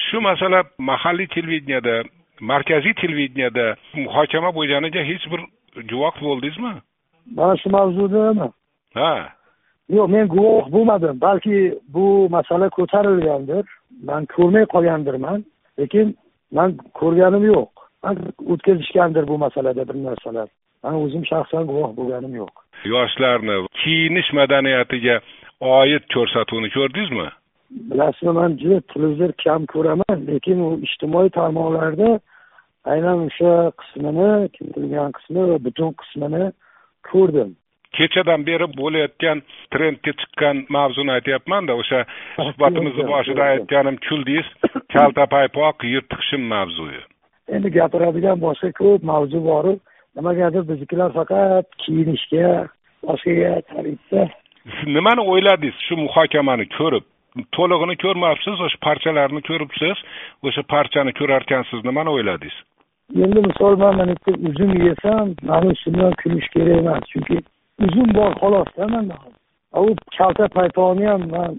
Shu 0.06 0.20
masala 0.28 0.58
mahalliy 0.90 1.28
televideniyada 1.36 1.96
markaziy 2.50 2.94
televideniyada 3.02 3.66
muhokama 4.04 4.50
bo'lganiga 4.58 5.00
hech 5.10 5.24
bir 5.32 5.40
guvoh 5.90 6.16
bo'ldingizmi? 6.26 6.74
Mana 7.36 7.54
shu 7.56 7.68
mavzudami 7.76 8.48
ha. 8.98 9.14
Yo'q 9.96 10.08
men 10.14 10.26
guvoh 10.34 10.72
bo'lmadim 10.74 11.20
balki 11.20 11.56
bu 11.94 12.28
masala 12.36 12.68
ko'tarilgandir. 12.76 13.64
Man 14.08 14.22
ko'rmay 14.34 14.64
qolgandirman 14.74 15.44
lekin 15.78 16.16
man 16.56 16.68
ko'rganim 17.00 17.44
yo'q. 17.52 17.70
O'tkazishgandir 18.52 19.24
bu 19.30 19.38
masalada 19.44 19.88
bir 19.88 19.96
narsalar. 20.08 20.48
Man 20.82 20.94
o'zim 21.04 21.24
shaxsan 21.32 21.64
guvoh 21.70 21.90
bo'lganim 21.98 22.34
yo'q. 22.40 22.54
Yoshlarni 22.94 23.56
kiyinish 23.80 24.30
madaniyatiga 24.38 25.16
oid 25.60 26.04
ko'rsatuvni 26.14 26.68
ko'rdingizmi? 26.76 27.28
Bilasizmi 27.90 28.32
man 28.40 28.50
juda 28.62 28.80
televizor 28.92 29.32
kam 29.44 29.66
ko'raman 29.74 30.18
lekin 30.30 30.58
u 30.66 30.68
ijtimoiy 30.86 31.30
tarmoqlarda 31.38 32.10
aynan 32.92 33.26
o'sha 33.26 33.52
qismini 33.80 34.30
keltirilgan 34.56 35.12
qismi 35.16 35.42
va 35.50 35.58
butun 35.66 35.92
qismini 36.00 36.44
ko'rdim. 37.10 37.50
Kechadan 37.96 38.42
beri 38.48 38.66
bo'layotgan 38.80 39.42
trendga 39.72 40.12
chiqqan 40.20 40.56
mavzuni 40.76 41.12
aytyapmanda 41.16 41.76
o'sha 41.80 42.00
suhbatimizni 42.36 43.04
boshida 43.12 43.44
aytganim 43.54 43.96
kuldingiz 44.06 44.48
kalta 44.94 45.24
paypoq 45.34 45.86
yirtiq 45.94 46.22
shim 46.28 46.42
mavzuyi. 46.54 47.02
Endi 47.54 47.68
gapiradigan 47.78 48.38
boshqa 48.46 48.72
ko'p 48.80 49.02
mavzu 49.12 49.40
boru. 49.50 49.74
Nimagadir 50.16 50.62
biznikilar 50.70 51.10
faqat 51.18 51.66
kiyinishga 51.82 52.50
boshqaga 53.08 53.52
tarayibdi 53.70 54.22
nimani 54.96 55.22
o'yladingiz? 55.32 55.76
Shu 55.86 55.96
muhokamani 56.04 56.66
ko'rib 56.78 57.04
to'lig'ini 57.56 57.96
ko'rmabsiz 58.04 58.60
o'sha 58.66 58.78
parchalarini 58.86 59.42
ko'ribsiz 59.48 59.98
o'sha 60.46 60.62
parchani 60.74 61.12
ko'rarkansiz 61.20 61.80
nimani 61.88 62.10
o'yladingiz 62.16 62.56
endi 63.12 63.40
misol 63.48 63.76
man 63.82 63.96
mana 63.96 64.12
bitta 64.16 64.32
uzum 64.48 64.72
yesam 64.86 65.34
mani 65.42 65.72
ustimdan 65.74 66.12
kulish 66.22 66.48
kerak 66.54 66.78
emas 66.82 67.04
chunki 67.12 67.38
uzum 67.84 68.08
bor 68.16 68.32
xolosda 68.40 68.84
manda 68.94 69.16
u 69.76 69.94
kalta 70.16 70.48
paypoqni 70.56 71.06
ham 71.12 71.22
man 71.34 71.52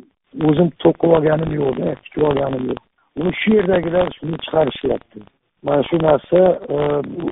o'zim 0.44 0.70
to'qib 0.84 1.12
olganim 1.18 1.52
yo'qda 1.60 1.92
e, 1.92 1.96
tikib 2.04 2.24
olganim 2.30 2.64
yo'q. 2.70 2.82
Uni 3.20 3.32
shu 3.40 3.54
yerdagilar 3.56 4.12
shuni 4.18 4.38
chiqarishyapti. 4.46 5.20
Mana 5.64 5.84
shu 5.90 6.00
narsa 6.08 6.42
e, 6.76 6.78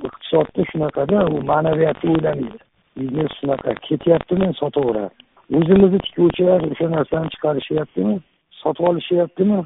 iqtisodda 0.08 0.62
shunaqada 0.70 1.26
u 1.34 1.42
ma'naviyatni 1.50 2.10
o'ylamaydi. 2.14 2.58
Biznes 2.98 3.36
shunaqa 3.38 3.74
ketyaptimi 3.86 4.48
sotaveradi. 4.60 5.14
O'zimizni 5.58 6.00
tikuvchilar 6.06 6.66
o'sha 6.70 6.88
narsani 6.96 7.32
chiqarishyaptimi 7.34 8.16
sotib 8.62 8.84
olishyaptimi? 8.90 9.60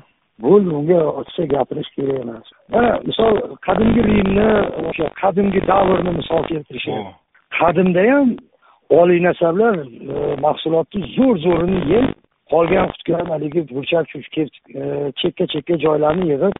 Bo'ldi 0.44 0.68
unga 0.80 1.00
ochiqcha 1.20 1.44
gapirish 1.54 1.90
kerak 1.96 2.20
emas. 2.24 2.46
Mana 2.74 2.90
misol 3.08 3.32
qadimgi 3.66 4.02
rimni 4.10 4.50
o'sha 4.88 5.06
qadimgi 5.22 5.60
davrni 5.70 6.12
misol 6.20 6.42
keltirishyapti 6.50 7.16
qadimda 7.60 8.02
ham 8.12 8.28
oliy 9.00 9.22
nasablar 9.28 9.74
e, 10.14 10.36
mahsulotni 10.46 11.00
zo'r 11.16 11.36
zo'rini 11.46 11.80
yeb 11.94 12.06
qolgan 12.52 12.86
qutgan 12.92 13.26
haligi 13.32 13.60
burchak 13.70 14.06
e, 14.16 14.82
chekka 15.20 15.44
chekka 15.52 15.74
joylarni 15.84 16.26
yig'ib 16.32 16.54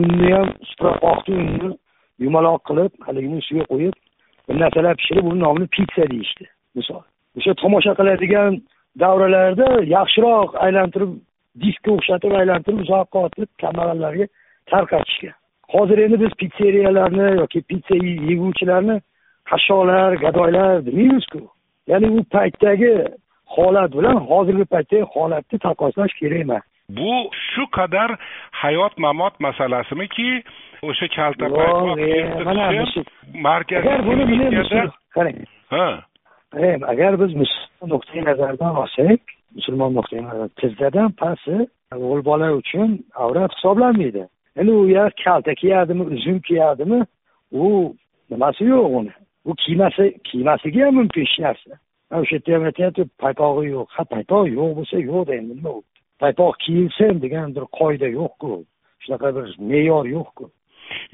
unni 0.00 0.32
ham 0.36 0.48
oqni 1.12 1.36
unni 1.44 1.70
yumaloq 2.24 2.60
qilib 2.68 2.92
haligini 3.06 3.38
ustiga 3.42 3.64
qo'yib 3.72 3.94
bir 4.48 4.60
narsalar 4.62 4.94
pishirib 5.00 5.24
uni 5.30 5.40
nomini 5.44 5.68
pitsa 5.76 6.04
deyishdi 6.12 6.44
misol. 6.76 7.02
O'sha 7.38 7.52
tomosha 7.62 7.92
qiladigan 8.00 8.60
davralarda 9.02 9.68
yaxshiroq 9.96 10.56
aylantirib 10.64 11.12
diskga 11.64 11.90
o'xshatib 11.96 12.32
aylantirib 12.40 12.80
uzoqqa 12.84 13.18
otib 13.26 13.48
kambag'allarga 13.62 14.26
tarqatishgan 14.72 15.36
hozir 15.74 15.98
endi 15.98 16.20
biz 16.20 16.32
pitseriyalarni 16.40 17.28
yoki 17.40 17.62
pitsa 17.70 17.94
yeguvchilarni 18.30 18.96
qashshoqlar 19.50 20.12
gadoylar 20.24 20.86
demaymizku. 20.86 21.40
Ya'ni 21.90 22.08
u 22.18 22.24
paytdagi 22.34 22.92
holat 23.56 23.90
bilan 23.98 24.16
hozirgi 24.30 24.64
paytdagi 24.74 25.04
holatni 25.14 25.58
taqqoslash 25.66 26.14
kerak 26.20 26.40
emas. 26.46 26.64
Bu 26.98 27.12
shu 27.50 27.62
qadar 27.78 28.10
hayot 28.62 28.94
mamot 29.04 29.34
masalasimiki 29.46 30.28
o'sha 30.88 31.08
kalta 31.16 31.46
yo'q 31.54 32.44
mana 32.48 32.86
shu 32.92 33.00
markaziy 33.46 33.88
agar 33.88 34.06
buni 34.08 34.24
televiziyada 34.30 34.92
qarang. 35.16 35.38
Agar 36.92 37.12
biz 37.22 37.32
nuqtai 37.92 38.20
nazaridan 38.28 38.76
olsak 38.82 39.20
musulmon 39.54 39.94
nazar 39.94 40.48
tizzadan 40.60 41.12
pasti 41.12 41.56
o'g'il 41.94 42.22
bola 42.30 42.48
uchun 42.60 42.98
avrat 43.14 43.52
hisoblanmaydi. 43.56 44.24
Endi 44.58 44.72
u 44.72 44.88
ya 44.88 45.10
kalta 45.24 45.54
kiyadimi 45.54 46.02
uzun 46.02 46.38
kiyadimi 46.38 47.00
u 47.52 47.94
nimasi 48.30 48.64
yo'q 48.64 48.96
uni? 49.00 49.12
U 49.44 49.54
kiymasa 49.54 50.02
kiymasligi 50.28 50.80
ham 50.84 50.94
mumkin 50.94 51.24
hech 51.24 51.38
narsa. 51.44 51.74
O'sha 52.12 52.36
yerda 52.36 52.54
ham 52.54 52.64
aytyapti 52.70 53.02
paypog'i 53.22 53.70
yo'q. 53.74 53.88
Ha 53.96 54.02
paypoq 54.14 54.44
yo'q 54.58 54.70
bo'lsa 54.78 54.96
yo'q 55.10 55.32
endi 55.38 55.54
nima 55.56 55.70
u 55.78 55.82
paypoq 56.22 56.54
kiyilsin 56.64 57.22
degan 57.24 57.54
bir 57.56 57.64
qoida 57.78 58.08
yo'qku. 58.18 58.64
Shunaqa 59.02 59.28
bir 59.36 59.46
me'yor 59.70 60.04
yo'qku. 60.16 60.44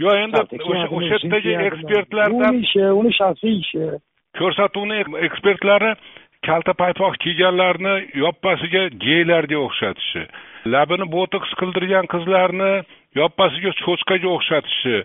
Yo'q 0.02 0.16
endi 0.24 0.36
o'sha 0.40 0.86
o'sha 0.96 1.06
yerdagi 1.12 1.52
ekspertlardan 1.68 2.54
uni 2.54 2.66
ishi 2.66 2.84
uni 3.00 3.12
shaxsiy 3.20 3.56
ishi. 3.64 3.86
ko'rsatuvni 4.38 4.98
ekspertlari 5.26 5.94
kalta 6.46 6.72
paypoq 6.82 7.14
kiyganlarni 7.24 7.94
yoppasiga 8.24 8.82
geylarga 9.06 9.58
o'xshatishi 9.66 10.24
labini 10.66 11.06
botoks 11.16 11.50
qildirgan 11.60 12.08
qizlarni 12.14 12.72
yoppasiga 13.20 13.72
cho'chqaga 13.84 14.28
o'xshatishi. 14.36 14.96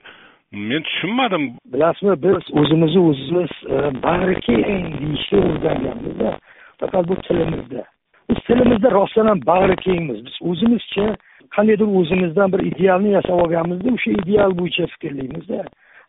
Men 0.70 0.82
tushunmadim. 0.88 1.44
Bilasizmi 1.74 2.16
biz 2.24 2.46
o'zimizni 2.60 3.02
o'zimiz 3.10 3.52
e, 3.76 4.40
keng 4.46 4.86
deyishni 5.02 5.40
o'rganganmizda 5.50 6.32
faqat 6.80 7.04
bu 7.10 7.16
tilimizda. 7.28 7.84
Biz 8.30 8.40
tilimizda 8.48 8.92
rostdan 8.92 9.28
ham 9.32 9.40
bag'ri 9.52 9.76
kengmiz. 9.86 10.26
Biz 10.28 10.36
o'zimizcha 10.52 11.06
qandaydir 11.56 11.88
o'zimizdan 12.00 12.54
bir 12.54 12.62
idealni 12.72 13.12
yasab 13.18 13.38
olganmizda 13.44 13.94
o'sha 13.98 14.12
ideal 14.22 14.58
bo'yicha 14.60 14.90
fikrlaymizda. 14.94 15.60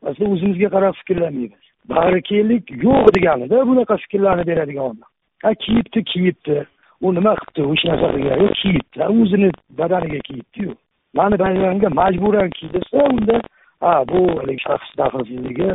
Aslida 0.08 0.30
o'zimizga 0.34 0.68
qarab 0.76 0.94
fikrlamaymiz. 1.00 1.62
Bag'rikenglik 1.94 2.64
yo'q 2.86 3.06
deganida 3.16 3.66
bunaqa 3.70 3.96
fikrlarni 4.04 4.44
beradigan 4.50 4.84
odam. 4.90 5.09
A 5.48 5.54
kiyibdi 5.54 6.04
kiyibdi 6.04 6.56
u 7.00 7.14
nima 7.14 7.34
qilibdi 7.40 7.70
hech 7.70 7.84
narsa 7.90 8.12
qilgani 8.14 8.42
yo'q 8.44 8.54
kiyibdi 8.62 8.98
o'zini 9.16 9.50
badaniga 9.78 10.20
kiyibdiyu 10.28 10.72
mani 11.14 11.38
badanimga 11.42 11.88
majburan 12.00 12.50
kiydirsa 12.58 12.96
unda 13.12 13.36
ha 13.80 13.92
bu 14.08 14.20
haligi 14.38 14.62
shaxs 14.66 14.90
daxlsizligi 15.00 15.68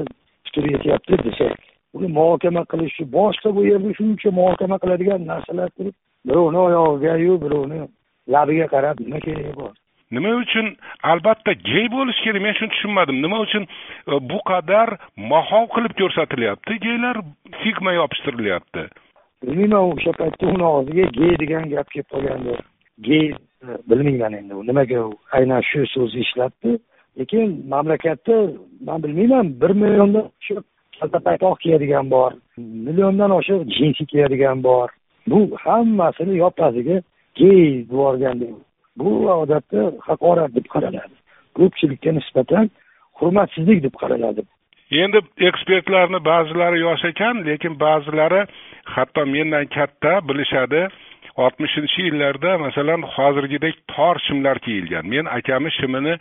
putur 0.46 0.64
yetyapti 0.74 1.24
desak 1.26 1.60
uni 1.94 2.08
muhokama 2.18 2.62
qilish 2.72 3.00
boshqa 3.18 3.56
bu 3.56 3.66
yerda 3.70 3.94
shuncha 4.00 4.30
muhokama 4.40 4.78
qiladigan 4.84 5.28
narsalar 5.32 5.70
turib 5.78 5.96
birovni 6.28 6.60
oyog'igayu 6.68 7.42
birovni 7.44 7.80
labiga 8.34 8.68
qarab 8.74 9.00
nima 9.00 9.20
keragi 9.26 9.54
bor? 9.60 9.74
Nima 10.12 10.36
uchun? 10.44 10.68
Albatta 11.12 11.54
gey 11.70 11.88
bo'lishi 11.96 12.24
kerak. 12.26 12.42
Men 12.42 12.54
shuni 12.58 12.72
tushunmadim. 12.74 13.22
Nima 13.22 13.40
uchun? 13.46 13.64
E, 14.12 14.14
bu 14.30 14.40
qadar 14.50 14.90
mahov 15.32 15.66
qilib 15.76 15.94
ko'rsatilyapti 16.02 16.78
geylar 16.86 17.22
stigma 17.58 17.94
yopishtirilyapti. 18.00 18.84
Bilmayman 19.44 19.84
o'sha 19.92 20.12
paytda 20.20 20.46
uni 20.54 20.66
og'ziga 20.76 21.06
gey 21.20 21.34
degan 21.42 21.70
gap 21.74 21.88
kelib 21.94 22.08
qolgandi. 22.14 22.54
Gey 23.08 23.26
bilmayman 23.90 24.34
endi 24.40 24.54
u 24.60 24.64
nimaga 24.70 25.00
aynan 25.38 25.62
shu 25.70 25.80
so'zni 25.96 26.22
ishlatdi. 26.26 26.72
Lekin 27.20 27.48
mamlakatda 27.74 28.36
man 28.88 29.04
bilmayman 29.04 29.46
bir 29.62 29.72
milliondan 29.82 30.26
oshiq 30.40 30.64
kalta 31.00 31.20
paypoq 31.28 31.56
kiyadigan 31.64 32.06
bor 32.16 32.32
milliondan 32.58 33.32
oshiq 33.40 33.62
jinsi 33.78 34.06
kiyadigan 34.12 34.64
bor. 34.64 34.90
Bu 35.28 35.40
hammasini 35.66 36.38
yoppasiga 36.44 36.98
gey 37.36 37.62
deb 38.42 38.42
bu 38.98 39.12
odatda 39.44 39.82
haqorat 40.08 40.52
deb 40.56 40.68
qaraladi. 40.74 41.16
Ko'pchilikka 41.58 42.12
nisbatan 42.12 42.66
hurmatsizlik 43.20 43.84
deb 43.84 43.96
qaraladi. 44.02 44.42
Endi 44.92 45.22
ekspertlarni 45.50 46.20
ba'zilari 46.26 46.80
yosh 46.80 47.06
ekan 47.12 47.44
lekin 47.48 47.80
ba'zilari 47.80 48.46
hatto 48.96 49.26
mendan 49.26 49.68
katta 49.68 50.22
bilishadi. 50.28 50.88
Oltmishinchi 51.36 52.02
yillarda 52.08 52.58
masalan 52.58 53.02
hozirgidek 53.16 53.76
tor 53.96 54.16
shimlar 54.26 54.60
kiyilgan. 54.60 55.06
Men 55.14 55.26
akamni 55.26 55.72
shimini 55.78 56.14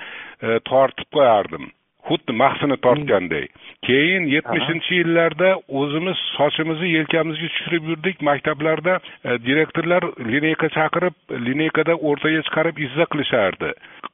e, 0.42 0.58
tortib 0.70 1.08
qo'yardim. 1.16 1.68
Xuddi 2.08 2.32
mahsini 2.42 2.76
tortganday 2.86 3.46
keyin 3.86 4.26
yetmishinchi 4.34 4.94
yillarda 5.00 5.50
o'zimiz 5.80 6.18
sochimizni 6.38 6.88
yelkamizga 6.96 7.48
tushirib 7.52 7.84
yurdik. 7.90 8.16
Maktablarda 8.30 8.98
e, 8.98 9.38
direktorlar 9.46 10.02
lineyka 10.32 10.68
chaqirib 10.78 11.14
lineykada 11.46 11.94
o'rtaga 12.08 12.42
chiqarib 12.48 12.82
izza 12.86 13.06
qilishardi. 13.12 13.70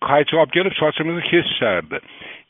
Qaychi 0.08 0.36
olib 0.42 0.52
kelib 0.58 0.76
sochimizni 0.82 1.24
kesishardi 1.30 2.04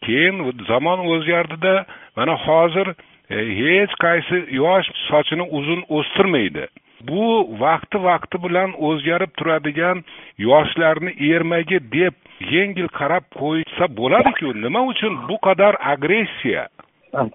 keyin 0.06 0.36
zamon 0.68 1.00
o'zgardida 1.12 1.74
mana 2.16 2.34
hozir 2.46 2.88
e, 3.30 3.36
hech 3.60 3.92
qaysi 4.04 4.36
yosh 4.62 4.88
sochini 5.08 5.44
uzun 5.58 5.82
o'stirmaydi. 5.96 6.66
Bu 7.08 7.24
vaqti 7.60 7.98
vaqti 8.08 8.42
bilan 8.44 8.70
o'zgarib 8.88 9.32
turadigan 9.38 10.04
yoshlarni 10.48 11.12
ermagi 11.32 11.78
deb 11.96 12.14
yengil 12.54 12.88
qarab 12.98 13.24
qo'ysa 13.40 13.84
bo'ladiku 14.00 14.54
nima 14.64 14.80
uchun 14.92 15.12
bu 15.28 15.36
qadar 15.46 15.74
agressiya? 15.94 16.68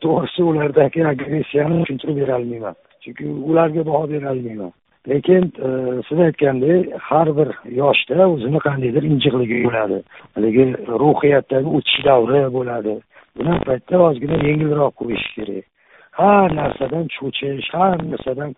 To'g'risi 0.03 0.41
ulardagi 0.51 1.07
agressiyani 1.13 1.79
tushuntirib 1.81 2.17
berolmayman. 2.21 2.75
Chunki 3.03 3.25
ularga 3.49 3.81
baho 3.89 4.03
berolmayman. 4.13 4.71
Lekin 5.07 5.43
e, 5.67 5.69
siz 6.07 6.19
aytgandek 6.19 6.93
har 6.99 7.27
bir 7.37 7.49
yoshda 7.81 8.27
o'zini 8.33 8.59
qandaydir 8.67 9.03
injiqligi 9.11 9.57
bo'ladi. 9.67 9.97
Haligi 10.35 10.65
ruhiyatdagi 11.03 11.69
o'tish 11.77 11.99
davri 12.09 12.41
bo'ladi. 12.57 12.93
Bunaqa 13.37 13.63
paytda 13.69 13.95
ozgina 14.07 14.37
yengilroq 14.47 14.93
qo'yish 14.99 15.27
kerak. 15.35 15.65
Har 16.19 16.47
narsadan 16.59 17.05
cho'chish 17.15 17.69
har 17.77 17.97
narsadan 18.11 18.51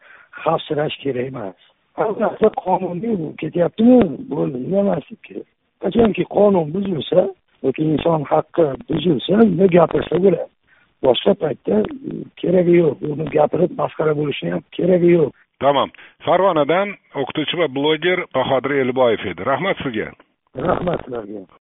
xavfsirash 0.43 0.97
kerak 1.03 1.27
emas. 1.31 1.57
Har 1.97 2.11
narsa 2.23 2.47
qonuniy 2.63 3.17
ketyaptimi? 3.41 4.01
Bo'ldi 4.31 4.57
nima 4.63 4.79
emaslik 4.85 5.21
kerak. 5.27 5.47
Qachonki 5.83 6.23
qonun 6.37 6.65
buzilsa 6.75 7.21
yoki 7.63 7.83
inson 7.93 8.21
haqqi 8.31 8.67
buzilsa 8.89 9.33
unda 9.47 9.65
gapirsa 9.77 10.15
bo'ladi. 10.25 10.51
Boshqa 11.05 11.33
paytda 11.43 11.75
e, 12.09 12.11
keragi 12.41 12.73
yo'q. 12.81 12.95
Uni 13.11 13.25
gapirib 13.37 13.71
masxara 13.81 14.13
bo'lishni 14.19 14.49
ham 14.53 14.63
keragi 14.77 15.11
yo'q. 15.17 15.31
Tamom 15.63 15.89
farg'onadan 16.25 16.95
o'qituvchi 17.21 17.59
va 17.61 17.67
bloger 17.77 18.19
bahodir 18.35 18.77
eliboyev 18.83 19.25
edi. 19.31 19.45
Rahmat 19.51 19.83
sizga. 19.83 20.11
Rahmat 20.69 21.05
sizlarga 21.05 21.47